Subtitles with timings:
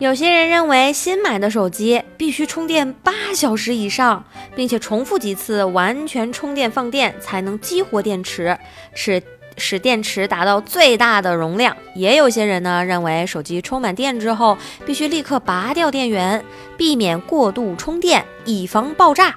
[0.00, 4.24] 有些人认为新买的手机必须充电八小时以上，
[4.56, 8.58] 并且重复几次完全充电放电才能激活电池，
[8.92, 9.22] 使
[9.56, 11.76] 使电池达到最大的容量。
[11.94, 16.44] 也有些人呢认为手机充满电之后必须立刻拔掉电源，
[16.76, 19.36] 避免过度充电，以防爆炸。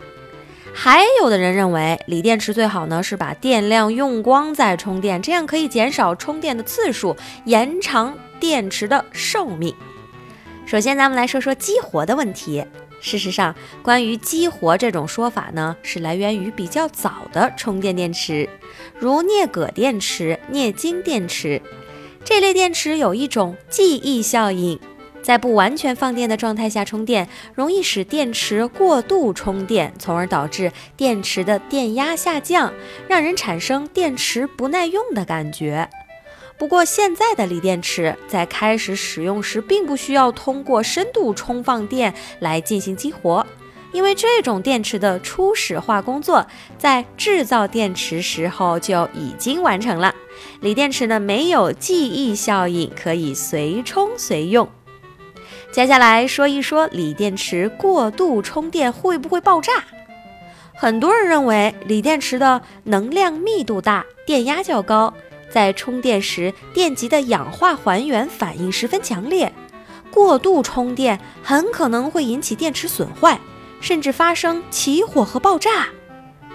[0.74, 7.16] 还有的人认为锂电池最好呢是把电量用光再充电，这样可以减少充电的次数，
[7.46, 9.74] 延长电池的寿命。
[10.68, 12.66] 首先，咱们来说说激活的问题。
[13.00, 18.50] 事实上，关于激活这种说法呢，是来源于比较早的充电电池，
[19.00, 21.62] 如镍镉电池、镍金电池
[22.26, 24.78] 这类电池有一种记忆效应，
[25.22, 32.74] 在不完全放电的状态下充电，容易使电池过度充电，从而导致电池的电压下降，
[33.08, 35.90] 让人产生电池不耐用的感觉。
[36.58, 43.46] 不过，现在的锂电池在开始使用时，并不需要通过深度充放电来进行激活，
[43.92, 50.16] 因为这种电池的初始化工作在制造电池时候就已经完成了。
[50.62, 54.68] 锂电池呢，没有记忆效应，可以随充随用。
[55.72, 59.84] 接下来说一说锂电池过度充电会不会爆炸？
[60.74, 65.14] 很多人认为锂电池的能量密度大，电压较高。
[65.50, 69.54] 在充电时，电极的氧化还原反应十分强烈，
[70.12, 73.40] 过度充电很可能会引起电池损坏，
[73.80, 75.88] 甚至发生起火和爆炸。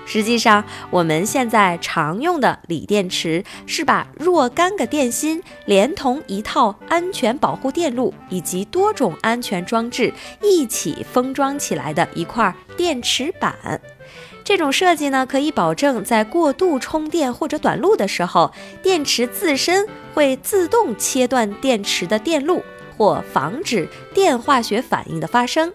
[0.05, 10.12] 实际上，我们现在常用的锂电池是把若干个电芯连同一套安全保护电路以及多种安全装置
[10.43, 13.81] 一起封装起来的一块电池板。
[14.44, 22.60] 这种设计呢，可以保证在过度充电或者短路的时候，电池自身会自动切断电池的电路，
[22.99, 25.72] 或防止电化学反应的发生。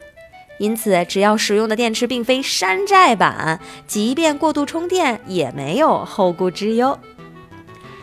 [0.60, 6.98] 因此，只要使用的电池并非山寨版，即便过度充电也没有后顾之忧。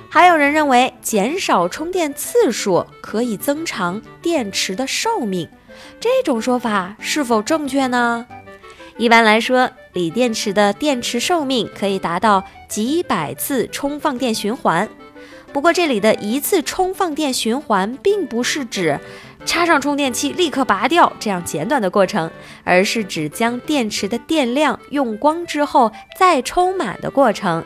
[0.08, 5.48] 还有人认为，减少充电次数可以增长电池的寿命，
[5.98, 8.24] 这种说法是否正确呢？
[8.96, 14.88] 一般来说，锂电池的电池寿命可以达到几百次充放电循环。
[15.52, 19.00] 不过，这里的一次充放电循环并不是指
[19.44, 22.30] 插上充电器立刻拔掉这样简短的过程，
[22.64, 27.64] 而是指将电池的电量用光之后再充满的过程。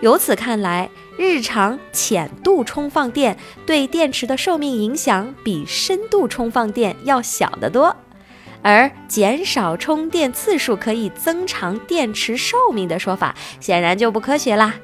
[0.00, 3.36] 由此看来，日常浅度充放电
[3.66, 7.94] 对电池的寿命影响比深度充放电要小得多。
[8.62, 14.74] 而减少充电次数可以增长电池寿命的说法，显然就不科学啦。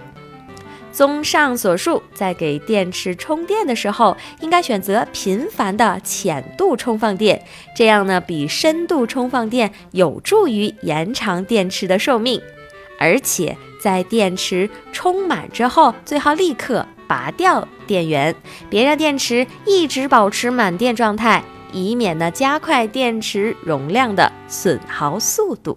[0.97, 7.45] 综上所述，在给电池充电的时候，应该选择频繁的浅度充放电，
[7.77, 12.41] 这样呢，比深度充放电有助于延长电池的寿命。
[12.99, 18.34] 而且在电池充满之后，最好立刻拔掉电源，
[18.71, 21.45] 别让电池一直保持满电状态。
[21.73, 25.77] 以免呢加快电池容量的损耗速度。